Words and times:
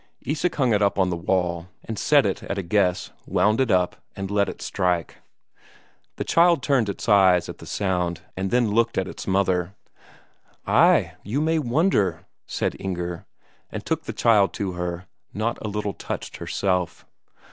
Isak 0.25 0.55
hung 0.55 0.73
it 0.73 0.81
up 0.81 0.97
on 0.97 1.11
the 1.11 1.15
wall, 1.15 1.67
and 1.85 1.99
set 1.99 2.25
it 2.25 2.41
at 2.41 2.57
a 2.57 2.63
guess, 2.63 3.11
wound 3.27 3.61
it 3.61 3.69
up, 3.69 3.97
and 4.15 4.31
let 4.31 4.49
it 4.49 4.59
strike. 4.59 5.17
The 6.15 6.23
child 6.23 6.63
turned 6.63 6.89
its 6.89 7.07
eyes 7.07 7.47
at 7.47 7.59
the 7.59 7.67
sound 7.67 8.21
and 8.35 8.49
then 8.49 8.71
looked 8.71 8.97
at 8.97 9.07
its 9.07 9.27
mother. 9.27 9.75
"Ay, 10.65 11.13
you 11.21 11.39
may 11.39 11.59
wonder," 11.59 12.25
said 12.47 12.75
Inger, 12.79 13.27
and 13.71 13.85
took 13.85 14.05
the 14.05 14.11
child 14.11 14.53
to 14.53 14.71
her, 14.71 15.05
not 15.35 15.59
a 15.63 15.67
little 15.69 15.93
touched 15.93 16.37
herself. 16.37 17.05